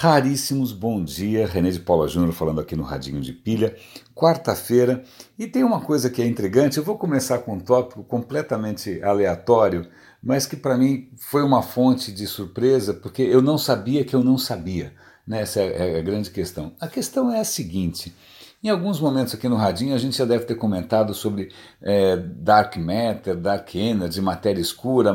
[0.00, 3.74] Raríssimos bom dia, René de Paula Júnior falando aqui no Radinho de Pilha,
[4.14, 5.02] quarta-feira,
[5.36, 9.88] e tem uma coisa que é intrigante, eu vou começar com um tópico completamente aleatório,
[10.22, 14.22] mas que para mim foi uma fonte de surpresa, porque eu não sabia que eu
[14.22, 14.94] não sabia,
[15.26, 15.40] né?
[15.40, 16.72] essa é a grande questão.
[16.80, 18.14] A questão é a seguinte,
[18.62, 21.50] em alguns momentos aqui no Radinho a gente já deve ter comentado sobre
[21.82, 25.12] é, Dark Matter, Dark Energy, matéria escura,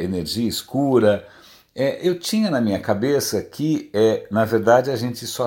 [0.00, 1.24] energia escura,
[1.78, 5.46] é, eu tinha na minha cabeça que, é, na verdade, a gente só.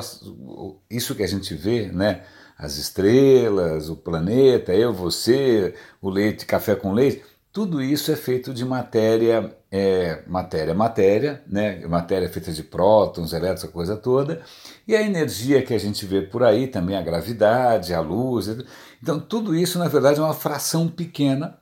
[0.90, 2.24] Isso que a gente vê, né?
[2.58, 7.22] As estrelas, o planeta, eu, você, o leite, café com leite,
[7.52, 11.86] tudo isso é feito de matéria, é, matéria, matéria, né?
[11.86, 14.42] Matéria feita de prótons, elétrons, a coisa toda.
[14.88, 18.48] E a energia que a gente vê por aí, também a gravidade, a luz.
[19.04, 21.60] Então, tudo isso, na verdade, é uma fração pequena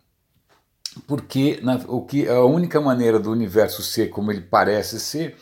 [1.07, 5.37] porque na, o que a única maneira do universo ser como ele parece ser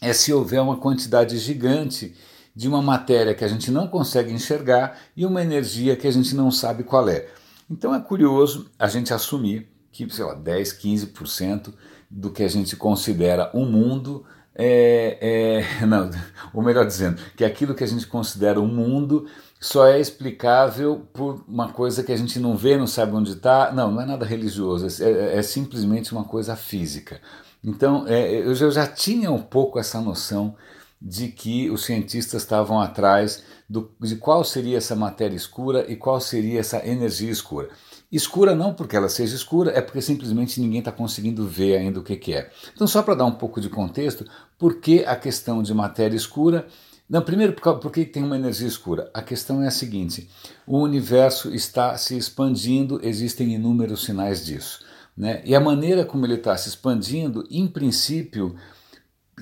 [0.00, 2.14] é se houver uma quantidade gigante
[2.54, 6.34] de uma matéria que a gente não consegue enxergar e uma energia que a gente
[6.34, 7.26] não sabe qual é.
[7.70, 11.72] Então é curioso a gente assumir que, sei lá, 10, 15%
[12.10, 14.24] do que a gente considera um mundo
[14.54, 16.10] é, é, não,
[16.52, 19.26] ou melhor dizendo, que aquilo que a gente considera um mundo
[19.60, 23.72] só é explicável por uma coisa que a gente não vê, não sabe onde está.
[23.72, 27.20] Não, não é nada religioso, é, é, é simplesmente uma coisa física.
[27.62, 30.54] Então, é, eu já, já, tinha um pouco essa noção
[31.00, 36.20] de que os cientistas estavam atrás do, de qual seria essa matéria escura e qual
[36.20, 37.70] seria essa energia escura.
[38.14, 42.02] Escura não porque ela seja escura, é porque simplesmente ninguém está conseguindo ver ainda o
[42.04, 42.48] que, que é.
[42.72, 44.24] Então, só para dar um pouco de contexto,
[44.56, 46.64] por que a questão de matéria escura
[47.10, 49.10] não, primeiro, por que tem uma energia escura?
[49.12, 50.30] A questão é a seguinte:
[50.66, 54.84] o universo está se expandindo, existem inúmeros sinais disso.
[55.16, 55.42] Né?
[55.44, 58.54] E a maneira como ele está se expandindo, em princípio,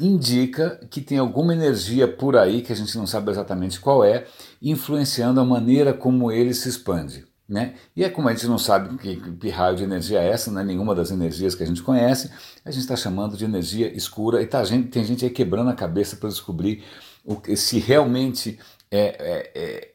[0.00, 4.26] indica que tem alguma energia por aí, que a gente não sabe exatamente qual é,
[4.60, 7.24] influenciando a maneira como ele se expande.
[7.48, 7.74] Né?
[7.94, 10.60] E é como a gente não sabe que, que raio de energia é essa, não
[10.60, 12.30] é nenhuma das energias que a gente conhece,
[12.64, 15.74] a gente está chamando de energia escura e tá, gente, tem gente aí quebrando a
[15.74, 16.82] cabeça para descobrir
[17.24, 18.58] o, se realmente
[18.90, 19.92] é, é, é,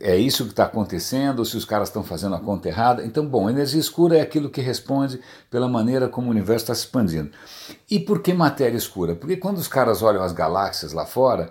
[0.00, 3.04] é isso que está acontecendo, se os caras estão fazendo a conta errada.
[3.04, 6.84] Então, bom, energia escura é aquilo que responde pela maneira como o universo está se
[6.84, 7.30] expandindo.
[7.90, 9.14] E por que matéria escura?
[9.14, 11.50] Porque quando os caras olham as galáxias lá fora,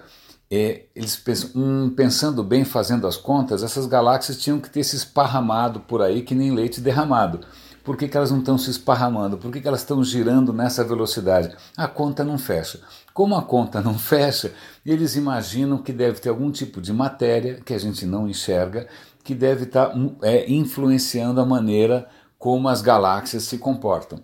[0.49, 4.95] é, eles pensam, hum, pensando bem, fazendo as contas, essas galáxias tinham que ter se
[4.95, 7.41] esparramado por aí que nem leite derramado.
[7.83, 9.37] Por que, que elas não estão se esparramando?
[9.37, 11.55] Por que, que elas estão girando nessa velocidade?
[11.75, 12.81] A conta não fecha.
[13.13, 14.53] Como a conta não fecha,
[14.85, 18.87] eles imaginam que deve ter algum tipo de matéria que a gente não enxerga,
[19.23, 24.19] que deve estar tá, hum, é, influenciando a maneira como as galáxias se comportam.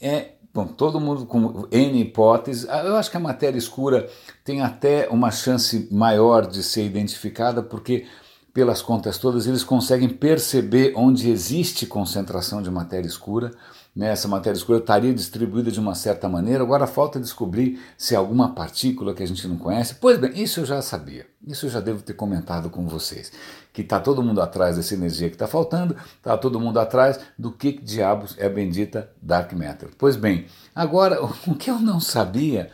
[0.00, 2.66] É, bom, todo mundo com N hipóteses.
[2.70, 4.08] Ah, eu acho que a matéria escura
[4.44, 8.06] tem até uma chance maior de ser identificada, porque
[8.54, 13.50] pelas contas todas, eles conseguem perceber onde existe concentração de matéria escura.
[13.94, 14.10] Né?
[14.10, 18.52] Essa matéria escura estaria distribuída de uma certa maneira, agora falta descobrir se é alguma
[18.52, 19.94] partícula que a gente não conhece.
[19.94, 23.30] Pois bem, isso eu já sabia, isso eu já devo ter comentado com vocês.
[23.72, 27.52] Que está todo mundo atrás dessa energia que está faltando, está todo mundo atrás do
[27.52, 29.90] que, que diabos é a bendita Dark Matter.
[29.96, 32.70] Pois bem, agora o que eu não sabia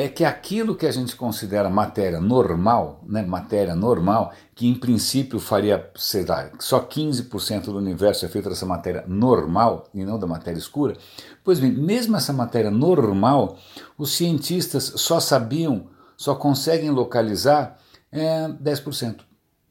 [0.00, 5.40] é que aquilo que a gente considera matéria normal, né, matéria normal, que em princípio
[5.40, 10.24] faria, sei lá, só 15% do universo é feito dessa matéria normal e não da
[10.24, 10.96] matéria escura,
[11.42, 13.58] pois bem, mesmo essa matéria normal,
[13.98, 17.76] os cientistas só sabiam, só conseguem localizar
[18.12, 19.16] é, 10%.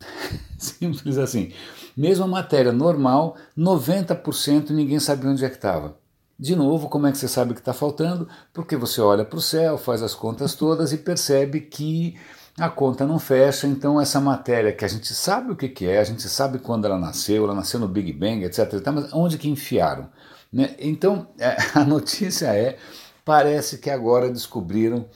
[0.59, 1.54] Simples assim.
[1.96, 5.96] Mesmo a matéria normal, 90% ninguém sabia onde é que estava.
[6.40, 8.28] De novo, como é que você sabe que está faltando?
[8.53, 12.16] Porque você olha para o céu, faz as contas todas e percebe que
[12.59, 16.00] a conta não fecha, então essa matéria que a gente sabe o que, que é,
[16.00, 18.81] a gente sabe quando ela nasceu, ela nasceu no Big Bang, etc.
[18.94, 20.09] Mas onde que enfiaram?
[20.52, 20.76] Né?
[20.80, 22.78] Então é, a notícia é:
[23.24, 25.08] parece que agora descobriram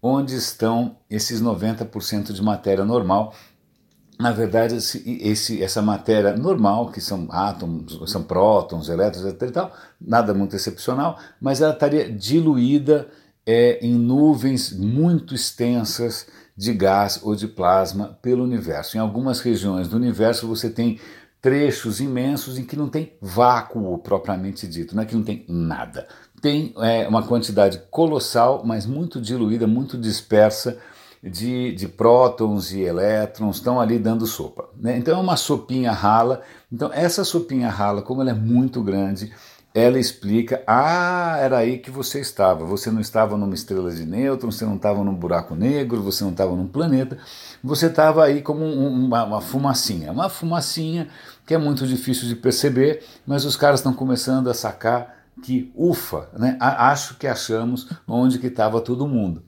[0.00, 3.34] onde estão esses 90% de matéria normal
[4.18, 9.42] na verdade, esse, esse, essa matéria normal, que são átomos, são prótons, elétrons, etc.
[9.42, 13.08] E tal, nada muito excepcional, mas ela estaria diluída
[13.44, 16.26] é, em nuvens muito extensas
[16.56, 18.96] de gás ou de plasma pelo universo.
[18.96, 20.98] Em algumas regiões do universo você tem
[21.40, 26.08] trechos imensos em que não tem vácuo propriamente dito, não é que não tem nada.
[26.40, 30.78] Tem é, uma quantidade colossal, mas muito diluída, muito dispersa
[31.22, 34.68] de, de prótons e elétrons estão ali dando sopa.
[34.76, 34.98] Né?
[34.98, 36.42] Então é uma sopinha rala.
[36.72, 39.32] Então essa sopinha rala, como ela é muito grande,
[39.76, 42.64] ela explica: ah, era aí que você estava.
[42.64, 46.30] Você não estava numa estrela de nêutrons, você não estava num buraco negro, você não
[46.30, 47.18] estava num planeta,
[47.62, 50.10] você estava aí como um, uma, uma fumacinha.
[50.10, 51.08] Uma fumacinha
[51.46, 56.30] que é muito difícil de perceber, mas os caras estão começando a sacar que, ufa,
[56.36, 59.42] né, acho que achamos onde que estava todo mundo.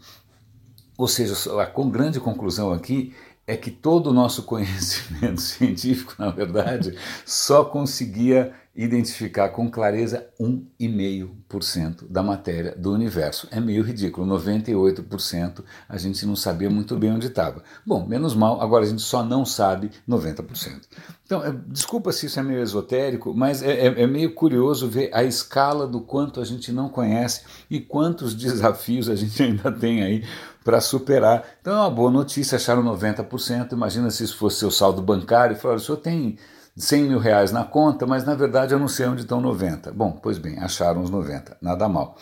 [0.99, 3.15] Ou seja, a grande conclusão aqui
[3.47, 12.05] é que todo o nosso conhecimento científico, na verdade, só conseguia identificar com clareza 1,5%
[12.09, 13.49] da matéria do universo.
[13.51, 17.65] É meio ridículo, 98% a gente não sabia muito bem onde estava.
[17.85, 20.83] Bom, menos mal, agora a gente só não sabe 90%.
[21.27, 25.11] Então, é, desculpa se isso é meio esotérico, mas é, é, é meio curioso ver
[25.13, 30.05] a escala do quanto a gente não conhece e quantos desafios a gente ainda tem
[30.05, 30.25] aí
[30.65, 31.45] para superar.
[31.61, 33.73] Então é uma boa notícia, acharam 90%.
[33.73, 36.39] Imagina se isso fosse seu saldo bancário e falaram: o senhor tem
[36.79, 39.93] 100 mil reais na conta, mas na verdade eu não sei onde estão 90.
[39.93, 42.17] Bom, pois bem, acharam os 90, nada mal.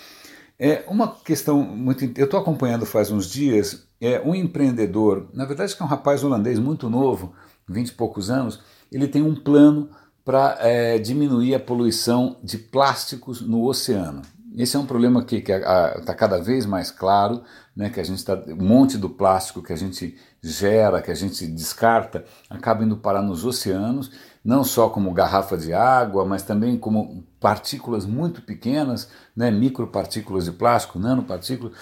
[0.59, 2.05] É uma questão muito.
[2.17, 6.25] Eu estou acompanhando faz uns dias é, um empreendedor, na verdade, que é um rapaz
[6.25, 7.35] holandês muito novo,
[7.69, 8.61] 20 e poucos anos,
[8.91, 9.91] ele tem um plano
[10.25, 14.23] para é, diminuir a poluição de plásticos no oceano.
[14.57, 17.43] Esse é um problema que está cada vez mais claro,
[17.77, 21.15] né, que a gente está um monte do plástico que a gente gera, que a
[21.15, 24.11] gente descarta, acaba indo parar nos oceanos,
[24.47, 30.53] não só como garrafa de água, mas também como partículas muito pequenas, né, micropartículas de
[30.53, 31.73] plástico, nanopartículas.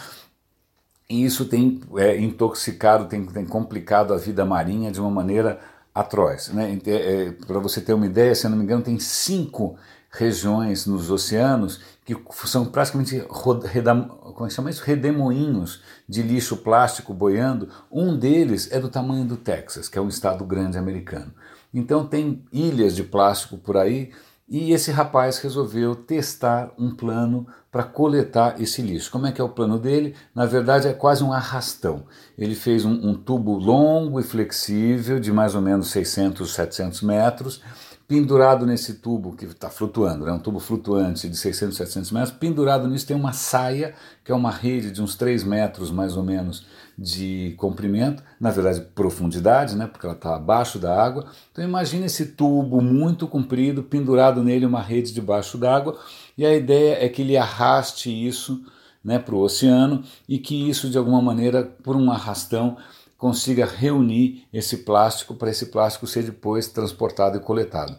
[1.09, 5.61] E isso tem é, intoxicado, tem, tem complicado a vida marinha de uma maneira
[5.95, 6.49] atroz.
[6.49, 6.81] Né?
[6.87, 9.77] É, é, Para você ter uma ideia, se eu não me engano, tem cinco
[10.11, 14.83] regiões nos oceanos que são praticamente como é chama isso?
[14.85, 17.69] redemoinhos de lixo plástico boiando.
[17.91, 21.33] Um deles é do tamanho do Texas, que é um estado grande americano.
[21.75, 24.13] Então tem ilhas de plástico por aí
[24.49, 29.11] e esse rapaz resolveu testar um plano para coletar esse lixo.
[29.11, 30.15] Como é que é o plano dele?
[30.35, 32.05] Na verdade é quase um arrastão.
[32.39, 37.63] Ele fez um, um tubo longo e flexível de mais ou menos 600, 700 metros
[38.07, 42.31] pendurado nesse tubo que está flutuando, é né, um tubo flutuante de 600, 700 metros,
[42.33, 46.23] pendurado nisso tem uma saia, que é uma rede de uns 3 metros mais ou
[46.23, 46.67] menos
[46.99, 51.27] de comprimento, na verdade profundidade, né, porque ela está abaixo da água.
[51.51, 55.99] Então imagine esse tubo muito comprido, pendurado nele uma rede debaixo d'água,
[56.37, 58.63] e a ideia é que ele arraste isso
[59.03, 62.77] né, para o oceano e que isso de alguma maneira, por um arrastão,
[63.17, 67.97] consiga reunir esse plástico para esse plástico ser depois transportado e coletado.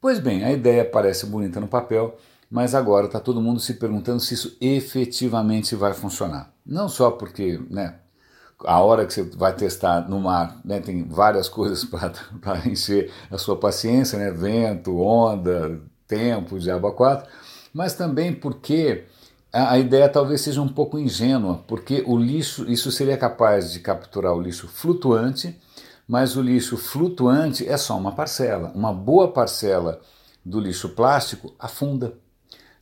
[0.00, 2.16] Pois bem, a ideia parece bonita no papel,
[2.50, 6.52] mas agora está todo mundo se perguntando se isso efetivamente vai funcionar.
[6.66, 7.96] Não só porque né,
[8.64, 11.84] a hora que você vai testar no mar né, tem várias coisas
[12.40, 17.28] para encher a sua paciência, né, vento, onda, tempo, diabo 4,
[17.72, 19.06] mas também porque
[19.52, 24.34] a ideia talvez seja um pouco ingênua, porque o lixo, isso seria capaz de capturar
[24.34, 25.60] o lixo flutuante,
[26.08, 28.72] mas o lixo flutuante é só uma parcela.
[28.74, 30.00] Uma boa parcela
[30.44, 32.14] do lixo plástico afunda.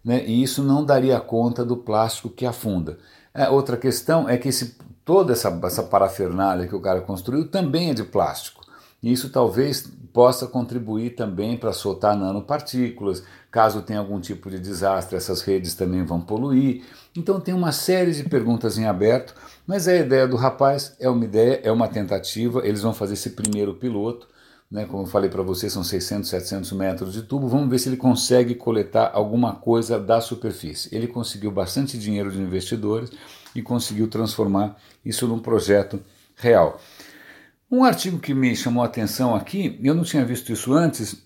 [0.04, 0.24] Né?
[0.24, 2.98] E isso não daria conta do plástico que afunda.
[3.34, 7.90] É, outra questão é que esse, toda essa, essa parafernália que o cara construiu também
[7.90, 8.60] é de plástico.
[9.02, 13.22] E isso talvez possa contribuir também para soltar nanopartículas.
[13.50, 16.84] Caso tenha algum tipo de desastre, essas redes também vão poluir.
[17.16, 19.34] Então tem uma série de perguntas em aberto,
[19.66, 22.64] mas a ideia do rapaz é uma ideia, é uma tentativa.
[22.64, 24.28] Eles vão fazer esse primeiro piloto.
[24.70, 27.48] Né, como eu falei para vocês, são 600, 700 metros de tubo.
[27.48, 30.94] Vamos ver se ele consegue coletar alguma coisa da superfície.
[30.94, 33.10] Ele conseguiu bastante dinheiro de investidores
[33.52, 36.00] e conseguiu transformar isso num projeto
[36.36, 36.80] real.
[37.68, 41.20] Um artigo que me chamou a atenção aqui, eu não tinha visto isso antes,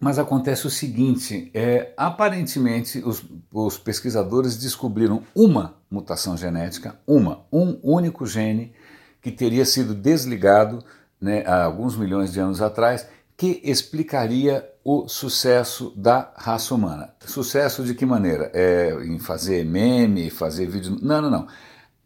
[0.00, 7.78] mas acontece o seguinte: é, aparentemente os, os pesquisadores descobriram uma mutação genética, uma, um
[7.82, 8.72] único gene
[9.20, 10.84] que teria sido desligado
[11.20, 17.12] né, há alguns milhões de anos atrás, que explicaria o sucesso da raça humana.
[17.26, 18.50] Sucesso de que maneira?
[18.54, 20.96] É, em fazer meme, fazer vídeo.
[21.02, 21.48] Não, não, não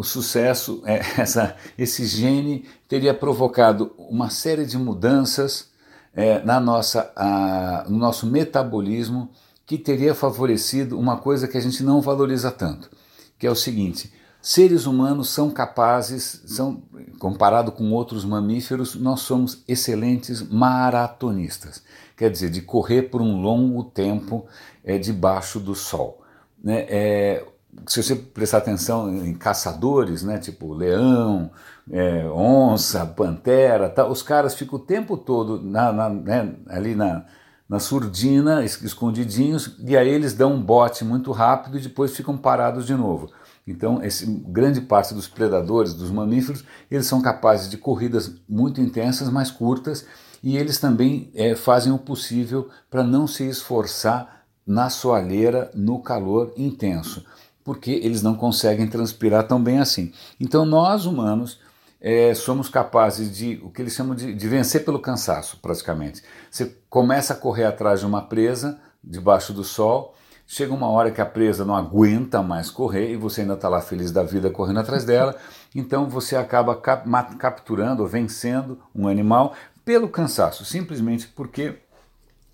[0.01, 5.70] o sucesso, é, essa, esse gene teria provocado uma série de mudanças
[6.15, 9.31] é, na nossa, a, no nosso metabolismo
[9.65, 12.91] que teria favorecido uma coisa que a gente não valoriza tanto,
[13.39, 14.13] que é o seguinte:
[14.43, 16.83] seres humanos são capazes, são
[17.19, 21.83] comparado com outros mamíferos, nós somos excelentes maratonistas,
[22.17, 24.47] quer dizer, de correr por um longo tempo
[24.85, 26.21] é, debaixo do sol.
[26.63, 26.87] Né?
[26.89, 27.47] É,
[27.87, 31.51] se você prestar atenção em caçadores, né, tipo leão,
[31.91, 37.25] é, onça, pantera, tá, os caras ficam o tempo todo na, na, né, ali na,
[37.69, 42.87] na surdina, escondidinhos, e aí eles dão um bote muito rápido e depois ficam parados
[42.87, 43.31] de novo.
[43.67, 49.29] Então, esse, grande parte dos predadores, dos mamíferos, eles são capazes de corridas muito intensas,
[49.29, 50.05] mais curtas,
[50.43, 56.53] e eles também é, fazem o possível para não se esforçar na soalheira no calor
[56.57, 57.25] intenso,
[57.65, 60.13] porque eles não conseguem transpirar tão bem assim.
[60.39, 61.61] Então, nós humanos
[62.01, 66.23] é, somos capazes de, o que eles chamam de, de vencer pelo cansaço, praticamente.
[66.51, 70.15] Você começa a correr atrás de uma presa, debaixo do sol,
[70.47, 73.81] chega uma hora que a presa não aguenta mais correr e você ainda está lá
[73.81, 75.37] feliz da vida correndo atrás dela,
[75.75, 81.79] então você acaba cap capturando ou vencendo um animal pelo cansaço, simplesmente porque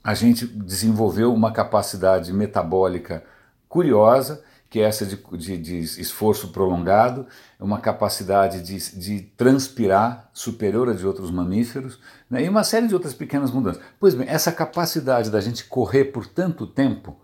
[0.04, 3.24] a gente desenvolveu uma capacidade metabólica
[3.68, 7.26] curiosa que é essa de, de, de esforço prolongado,
[7.58, 12.94] uma capacidade de, de transpirar superior a de outros mamíferos, né, e uma série de
[12.94, 13.82] outras pequenas mudanças.
[13.98, 17.16] Pois bem, essa capacidade da gente correr por tanto tempo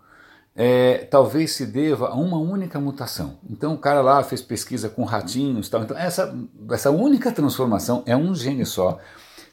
[0.55, 3.39] é, talvez se deva a uma única mutação.
[3.49, 5.83] Então o cara lá fez pesquisa com ratinhos tal.
[5.83, 6.35] Então essa,
[6.71, 8.99] essa única transformação é um gene só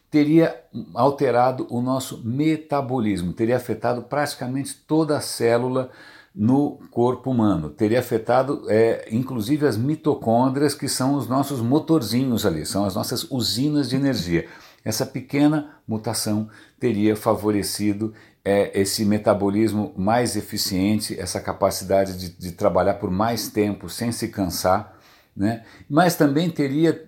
[0.10, 0.60] teria
[0.96, 5.92] alterado o nosso metabolismo, teria afetado praticamente toda a célula
[6.40, 7.70] no corpo humano.
[7.70, 13.30] Teria afetado, é, inclusive, as mitocôndrias, que são os nossos motorzinhos ali, são as nossas
[13.30, 14.48] usinas de energia.
[14.86, 16.48] Essa pequena mutação
[16.80, 18.14] teria favorecido
[18.46, 24.30] é, esse metabolismo mais eficiente, essa capacidade de, de, trabalhar por mais tempo sem se
[24.30, 24.98] cansar,
[25.36, 25.66] né?
[25.90, 27.06] mas também teria,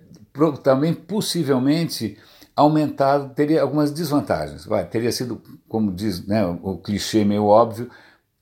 [0.62, 2.18] também possivelmente,
[2.54, 4.66] aumentado, teria algumas desvantagens.
[4.66, 7.90] Vai, teria sido, como diz né, o clichê meio óbvio,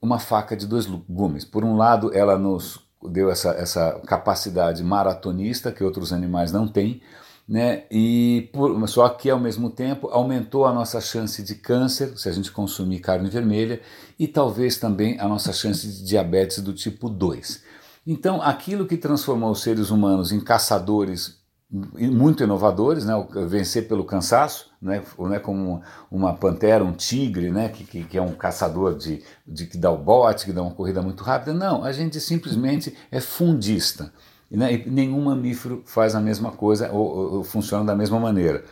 [0.00, 1.44] uma faca de dois gumes.
[1.44, 7.00] Por um lado, ela nos deu essa, essa capacidade maratonista que outros animais não têm,
[7.48, 7.84] né?
[7.90, 12.32] E por, só que ao mesmo tempo aumentou a nossa chance de câncer se a
[12.32, 13.80] gente consumir carne vermelha
[14.18, 17.62] e talvez também a nossa chance de diabetes do tipo 2.
[18.06, 21.39] Então, aquilo que transformou os seres humanos em caçadores
[21.70, 23.14] muito inovadores, né?
[23.46, 25.02] vencer pelo cansaço, né?
[25.18, 25.38] né?
[25.38, 27.68] como uma pantera, um tigre, né?
[27.68, 30.74] que, que, que é um caçador de, de que dá o bote, que dá uma
[30.74, 31.54] corrida muito rápida.
[31.54, 34.12] Não, a gente simplesmente é fundista.
[34.50, 34.74] Né?
[34.74, 38.64] E nenhum mamífero faz a mesma coisa ou, ou, ou funciona da mesma maneira.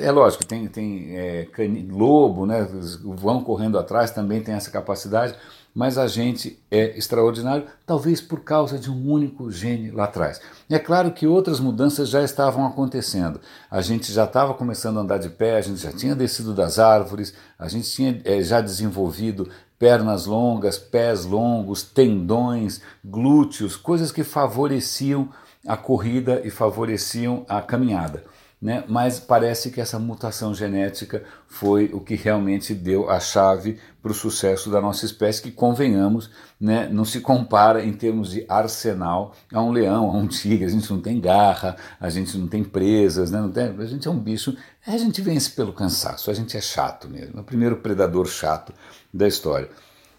[0.00, 1.46] É lógico, tem, tem é,
[1.90, 2.66] lobo, né?
[3.04, 5.34] vão correndo atrás, também tem essa capacidade,
[5.74, 10.40] mas a gente é extraordinário, talvez por causa de um único gene lá atrás.
[10.70, 13.40] E é claro que outras mudanças já estavam acontecendo.
[13.68, 16.78] A gente já estava começando a andar de pé, a gente já tinha descido das
[16.78, 24.22] árvores, a gente tinha é, já desenvolvido pernas longas, pés longos, tendões, glúteos, coisas que
[24.22, 25.28] favoreciam
[25.66, 28.22] a corrida e favoreciam a caminhada
[28.64, 28.82] né?
[28.88, 34.14] mas parece que essa mutação genética foi o que realmente deu a chave para o
[34.14, 39.60] sucesso da nossa espécie, que convenhamos, né, não se compara em termos de arsenal a
[39.60, 40.64] um leão, a um tigre.
[40.64, 44.10] A gente não tem garra, a gente não tem presas, né, tem, a gente é
[44.10, 44.56] um bicho.
[44.86, 47.36] A gente vence pelo cansaço, a gente é chato mesmo.
[47.36, 48.72] É o primeiro predador chato
[49.12, 49.68] da história.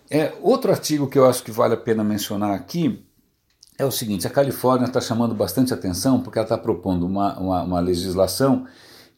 [0.07, 3.03] É, outro artigo que eu acho que vale a pena mencionar aqui
[3.77, 7.63] é o seguinte: a Califórnia está chamando bastante atenção porque ela está propondo uma, uma,
[7.63, 8.65] uma, legislação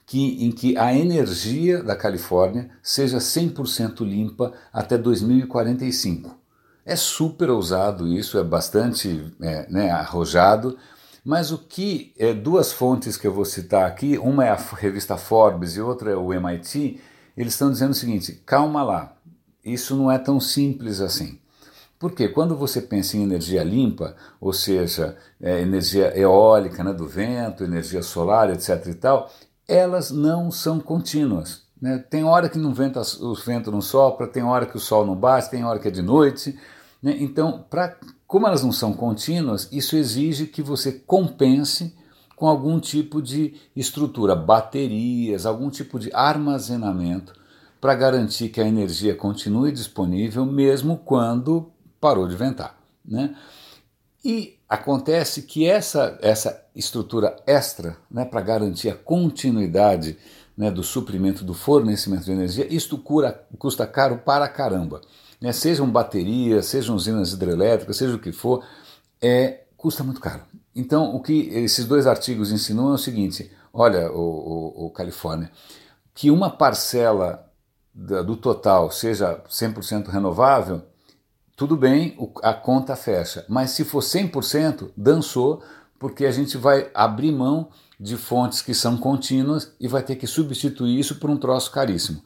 [0.05, 6.35] que, em que a energia da Califórnia seja 100% limpa até 2045.
[6.85, 10.77] É super ousado isso, é bastante é, né, arrojado,
[11.23, 15.17] mas o que é, duas fontes que eu vou citar aqui, uma é a revista
[15.17, 17.01] Forbes e outra é o MIT,
[17.35, 19.13] eles estão dizendo o seguinte: calma lá,
[19.63, 21.39] isso não é tão simples assim.
[21.99, 27.63] Porque quando você pensa em energia limpa, ou seja, é, energia eólica né, do vento,
[27.63, 28.85] energia solar, etc.
[28.87, 29.31] e tal,
[29.67, 31.63] elas não são contínuas.
[31.81, 31.97] Né?
[32.09, 35.15] Tem hora que não venta, o vento não sopra, tem hora que o sol não
[35.15, 36.57] bate, tem hora que é de noite.
[37.01, 37.17] Né?
[37.19, 37.95] Então, pra,
[38.27, 41.95] como elas não são contínuas, isso exige que você compense
[42.35, 47.33] com algum tipo de estrutura, baterias, algum tipo de armazenamento
[47.81, 52.77] para garantir que a energia continue disponível mesmo quando parou de ventar.
[53.05, 53.35] Né?
[54.23, 60.17] E acontece que essa, essa estrutura extra, né, para garantir a continuidade
[60.57, 65.01] né, do suprimento, do fornecimento de energia, isto cura, custa caro para caramba.
[65.39, 65.51] Né?
[65.51, 68.65] Sejam baterias, sejam usinas hidrelétricas, seja o que for,
[69.21, 70.41] é, custa muito caro.
[70.75, 75.51] Então, o que esses dois artigos ensinam é o seguinte: olha, o, o, o Califórnia,
[76.13, 77.47] que uma parcela
[77.93, 80.83] do total seja 100% renovável,
[81.57, 83.43] tudo bem, a conta fecha.
[83.49, 85.63] Mas se for 100%, dançou,
[85.97, 90.27] porque a gente vai abrir mão de fontes que são contínuas e vai ter que
[90.27, 92.21] substituir isso por um troço caríssimo.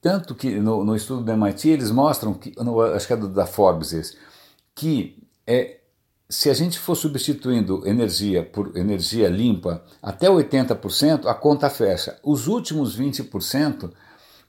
[0.00, 3.28] Tanto que no, no estudo do MIT eles mostram, que, no, acho que é do,
[3.28, 4.16] da Forbes esse,
[4.74, 5.80] que é,
[6.26, 12.18] se a gente for substituindo energia por energia limpa até 80%, a conta fecha.
[12.24, 13.92] Os últimos 20%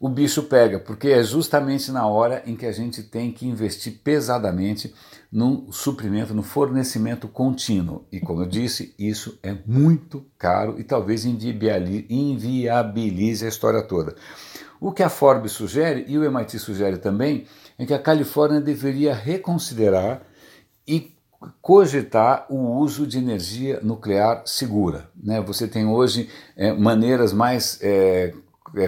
[0.01, 3.99] o bicho pega, porque é justamente na hora em que a gente tem que investir
[4.03, 4.91] pesadamente
[5.31, 8.03] no suprimento, no fornecimento contínuo.
[8.11, 14.15] E como eu disse, isso é muito caro e talvez inviabilize a história toda.
[14.79, 17.45] O que a Forbes sugere, e o MIT sugere também,
[17.77, 20.23] é que a Califórnia deveria reconsiderar
[20.87, 21.13] e
[21.61, 25.11] cogitar o uso de energia nuclear segura.
[25.15, 25.39] Né?
[25.41, 26.27] Você tem hoje
[26.57, 28.33] é, maneiras mais é,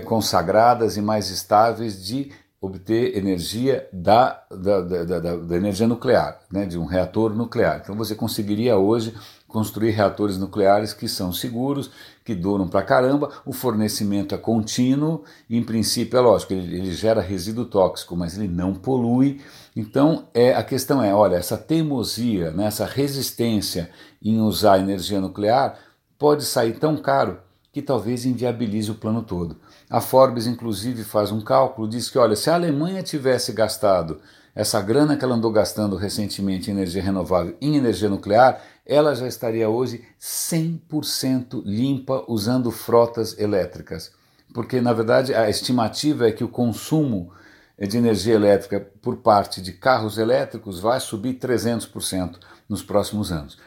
[0.06, 2.32] consagradas e mais estáveis de
[2.66, 7.82] obter energia da, da, da, da, energia nuclear, né, de um reator nuclear.
[7.84, 9.14] Então você conseguiria hoje
[9.50, 11.92] construir reatores nucleares que são seguros,
[12.24, 17.20] que duram pra caramba, o fornecimento é contínuo, em princípio é lógico, ele, ele gera
[17.20, 19.42] resíduo tóxico, mas ele não polui.
[19.76, 23.90] Então é, a questão é, olha, essa teimosia, né, essa resistência
[24.22, 25.78] em usar energia nuclear
[26.18, 27.40] pode sair tão caro
[27.74, 29.58] que talvez inviabilize o plano todo.
[29.90, 34.22] A Forbes, inclusive, faz um cálculo, diz que, olha, se a Alemanha tivesse gastado
[34.56, 39.28] essa grana que ela andou gastando recentemente em energia renovável em energia nuclear, ela já
[39.28, 44.12] estaria hoje 100% limpa usando frotas elétricas.
[44.54, 47.32] Porque, na verdade, a estimativa é que o consumo
[47.80, 52.36] de energia elétrica por parte de carros elétricos vai subir 300%
[52.70, 53.58] nos próximos anos.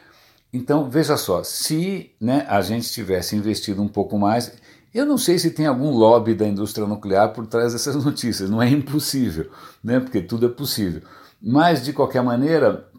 [0.51, 4.53] Então, veja só, se né, a gente tivesse investido um pouco mais,
[4.93, 8.61] eu não sei se tem algum lobby da indústria nuclear por trás dessas notícias, não
[8.61, 9.49] é impossível,
[9.83, 11.01] né, porque tudo é possível.
[11.41, 12.89] Mas, de qualquer maneira,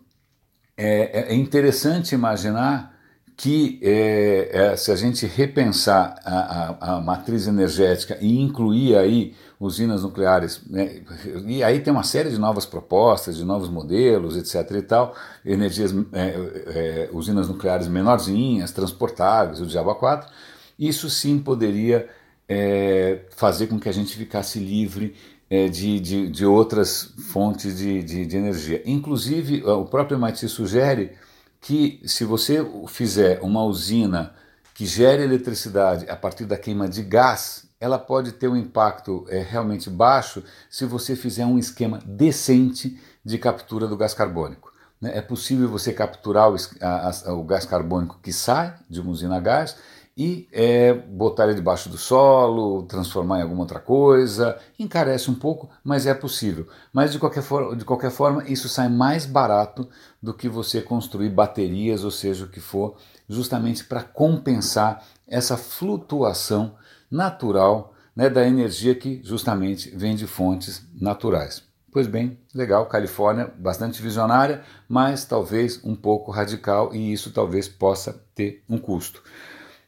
[0.76, 2.96] é, é interessante imaginar
[3.38, 9.32] que é, é, se a gente repensar a, a, a, matriz energética e incluir aí
[9.60, 11.02] usinas nucleares, né,
[11.44, 14.76] e aí tem uma série de novas propostas, de novos modelos, etc.
[14.76, 16.28] e tal, energias, é,
[16.66, 20.30] é usinas nucleares menorzinhas, transportáveis, o Diabo 4,
[20.78, 22.08] isso sim poderia
[22.48, 25.16] é, fazer com que a gente ficasse livre
[25.50, 28.82] é, de, de, de, outras fontes de, de, de energia.
[28.86, 31.12] Inclusive, o próprio MIT sugere
[31.60, 34.34] que se você fizer uma usina
[34.78, 39.40] que gere eletricidade a partir da queima de gás, ela pode ter um impacto é,
[39.40, 44.72] realmente baixo se você fizer um esquema decente de captura do gás carbônico.
[45.00, 45.18] Né?
[45.18, 49.38] É possível você capturar o, a, a, o gás carbônico que sai de uma usina
[49.38, 49.76] a gás
[50.16, 54.60] e é, botar ele debaixo do solo, transformar em alguma outra coisa.
[54.78, 56.68] Encarece um pouco, mas é possível.
[56.92, 59.88] Mas de qualquer, for de qualquer forma, isso sai mais barato
[60.22, 62.96] do que você construir baterias, ou seja, o que for,
[63.28, 66.74] justamente para compensar essa flutuação
[67.10, 71.62] natural né, da energia que justamente vem de fontes naturais.
[71.90, 78.20] Pois bem, legal, Califórnia, bastante visionária, mas talvez um pouco radical e isso talvez possa
[78.34, 79.22] ter um custo.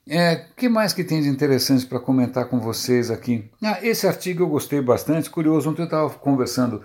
[0.08, 3.50] É, que mais que tem de interessante para comentar com vocês aqui?
[3.62, 5.70] Ah, esse artigo eu gostei bastante, curioso.
[5.70, 6.82] Ontem eu estava conversando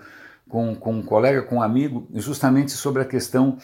[0.48, 3.58] com, com um colega, com um amigo, justamente sobre a questão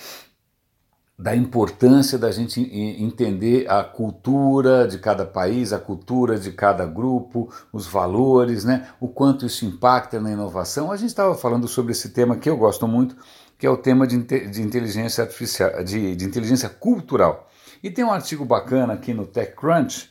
[1.23, 2.61] da importância da gente
[3.01, 8.89] entender a cultura de cada país, a cultura de cada grupo, os valores, né?
[9.01, 10.91] o quanto isso impacta na inovação.
[10.91, 13.17] A gente estava falando sobre esse tema que eu gosto muito,
[13.57, 17.49] que é o tema de, de inteligência artificial, de, de inteligência cultural.
[17.81, 20.11] E tem um artigo bacana aqui no TechCrunch,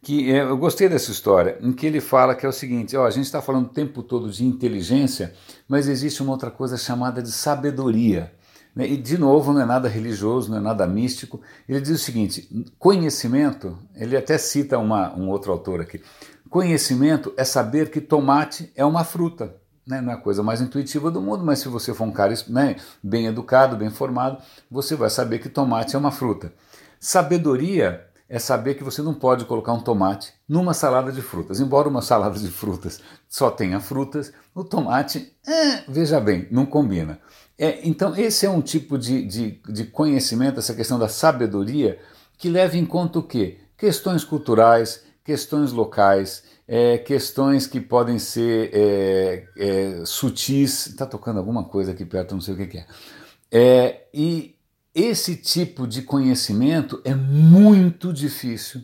[0.00, 3.04] que é, eu gostei dessa história, em que ele fala que é o seguinte: ó,
[3.04, 5.34] a gente está falando o tempo todo de inteligência,
[5.66, 8.32] mas existe uma outra coisa chamada de sabedoria.
[8.74, 8.88] Né?
[8.88, 11.40] E, de novo, não é nada religioso, não é nada místico.
[11.68, 16.02] Ele diz o seguinte: conhecimento, ele até cita uma, um outro autor aqui:
[16.48, 19.54] conhecimento é saber que tomate é uma fruta.
[19.86, 20.00] Né?
[20.00, 22.76] Não é a coisa mais intuitiva do mundo, mas se você for um cara né,
[23.02, 24.38] bem educado, bem formado,
[24.70, 26.52] você vai saber que tomate é uma fruta.
[27.00, 31.60] Sabedoria é saber que você não pode colocar um tomate numa salada de frutas.
[31.60, 37.20] Embora uma salada de frutas só tenha frutas, o tomate, é, veja bem, não combina.
[37.62, 41.96] É, então, esse é um tipo de, de, de conhecimento, essa questão da sabedoria,
[42.36, 43.58] que leva em conta o quê?
[43.78, 50.88] Questões culturais, questões locais, é, questões que podem ser é, é, sutis.
[50.88, 52.86] Está tocando alguma coisa aqui perto, não sei o que, que é.
[53.52, 54.08] é.
[54.12, 54.56] E
[54.92, 58.82] esse tipo de conhecimento é muito difícil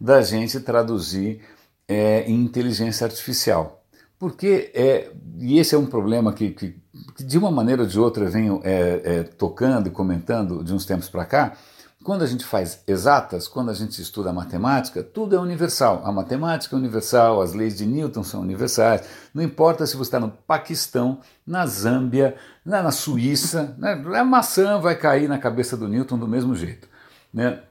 [0.00, 1.42] da gente traduzir
[1.86, 3.83] é, em inteligência artificial.
[4.18, 6.76] Porque, é, e esse é um problema que, que,
[7.16, 10.86] que de uma maneira ou de outra venho é, é, tocando e comentando de uns
[10.86, 11.56] tempos para cá,
[12.04, 16.02] Quando a gente faz exatas, quando a gente estuda matemática, tudo é universal.
[16.04, 19.08] A matemática é universal, as leis de Newton são universais.
[19.32, 23.92] Não importa se você está no Paquistão, na Zâmbia, na, Suíça, né?
[24.18, 26.86] a maçã vai cair na cabeça do Newton do mesmo jeito.
[27.32, 27.62] Né?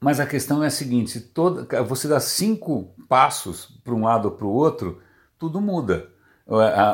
[0.00, 4.30] Mas a questão é a seguinte: toda, você dá cinco passos para um lado ou
[4.30, 5.02] para o outro,
[5.38, 6.08] tudo muda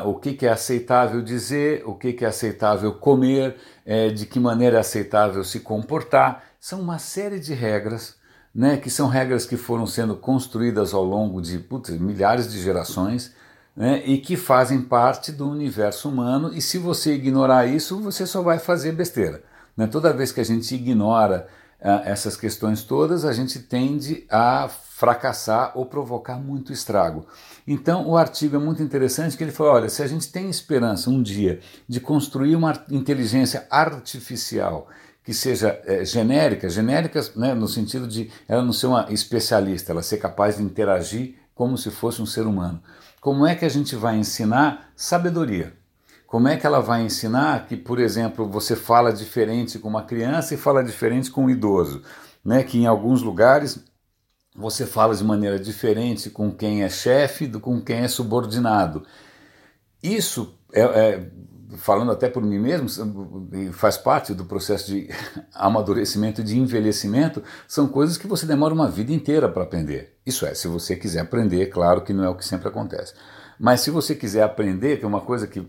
[0.05, 3.55] o que é aceitável dizer, o que é aceitável comer,
[3.85, 6.43] é, de que maneira é aceitável se comportar.
[6.59, 8.15] São uma série de regras,
[8.53, 13.33] né, que são regras que foram sendo construídas ao longo de putz, milhares de gerações
[13.75, 16.51] né, e que fazem parte do universo humano.
[16.53, 19.41] E se você ignorar isso, você só vai fazer besteira.
[19.75, 19.87] Né?
[19.87, 21.47] Toda vez que a gente ignora
[22.05, 27.27] essas questões todas, a gente tende a fracassar ou provocar muito estrago.
[27.67, 31.09] Então, o artigo é muito interessante que ele falou: olha, se a gente tem esperança
[31.09, 34.87] um dia de construir uma inteligência artificial
[35.23, 40.03] que seja é, genérica, genérica né, no sentido de ela não ser uma especialista, ela
[40.03, 42.81] ser capaz de interagir como se fosse um ser humano.
[43.19, 45.73] Como é que a gente vai ensinar sabedoria?
[46.27, 50.53] Como é que ela vai ensinar que, por exemplo, você fala diferente com uma criança
[50.53, 52.01] e fala diferente com um idoso?
[52.43, 52.63] Né?
[52.63, 53.83] Que em alguns lugares
[54.55, 59.03] você fala de maneira diferente com quem é chefe do com quem é subordinado.
[60.01, 61.31] Isso é, é,
[61.77, 62.87] falando até por mim mesmo,
[63.73, 65.09] faz parte do processo de
[65.53, 70.17] amadurecimento de envelhecimento, são coisas que você demora uma vida inteira para aprender.
[70.25, 73.13] Isso é, se você quiser aprender, claro que não é o que sempre acontece.
[73.59, 75.65] Mas se você quiser aprender, que é uma coisa que,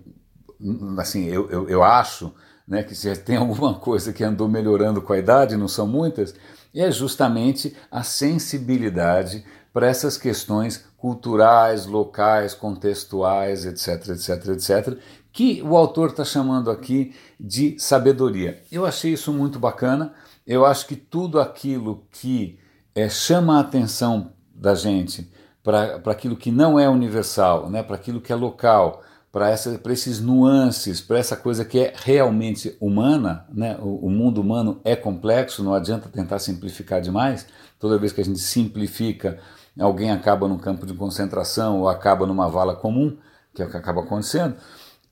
[0.98, 2.32] assim, eu, eu, eu acho
[2.66, 6.34] né, que se tem alguma coisa que andou melhorando com a idade, não são muitas,
[6.74, 14.98] é justamente a sensibilidade para essas questões culturais, locais, contextuais, etc, etc, etc,
[15.32, 18.62] que o autor está chamando aqui de sabedoria.
[18.72, 20.14] Eu achei isso muito bacana.
[20.46, 22.58] Eu acho que tudo aquilo que
[22.94, 25.30] é, chama a atenção da gente
[25.62, 29.02] para aquilo que não é universal, né, para aquilo que é local,
[29.36, 33.76] para esses nuances, para essa coisa que é realmente humana, né?
[33.82, 37.46] O, o, mundo humano é complexo, não adianta tentar simplificar demais.
[37.78, 39.38] Toda vez que a gente simplifica,
[39.78, 43.14] alguém acaba num campo de concentração ou acaba numa vala comum,
[43.52, 44.56] que é o que acaba acontecendo.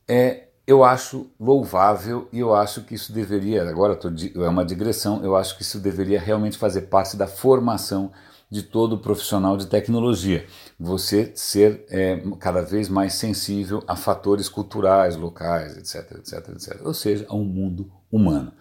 [0.09, 5.23] É, eu acho louvável e eu acho que isso deveria, agora tô, é uma digressão,
[5.23, 8.11] eu acho que isso deveria realmente fazer parte da formação
[8.55, 10.47] de todo profissional de tecnologia.
[10.79, 16.81] Você ser é, cada vez mais sensível a fatores culturais, locais, etc, etc, etc.
[16.85, 18.53] Ou seja, a um mundo humano.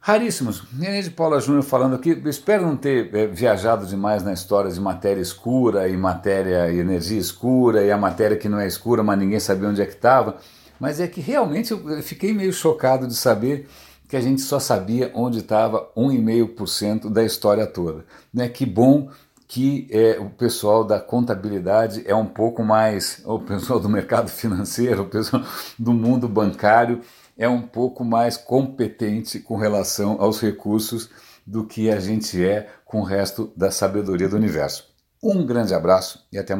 [0.00, 0.60] Raríssimos.
[0.78, 2.10] René de Paula Júnior falando aqui.
[2.24, 7.18] espero não ter é, viajado demais na história de matéria escura e matéria e energia
[7.18, 10.38] escura e a matéria que não é escura, mas ninguém sabia onde é que estava.
[10.80, 13.68] Mas é que realmente eu fiquei meio chocado de saber
[14.08, 18.04] que a gente só sabia onde estava 1,5% da história toda.
[18.32, 18.48] Né?
[18.48, 19.10] Que bom
[19.48, 25.02] que é, o pessoal da contabilidade é um pouco mais, o pessoal do mercado financeiro,
[25.02, 25.42] o pessoal
[25.78, 27.00] do mundo bancário
[27.36, 31.10] é um pouco mais competente com relação aos recursos
[31.46, 34.88] do que a gente é com o resto da sabedoria do universo.
[35.22, 36.54] Um grande abraço e até mais.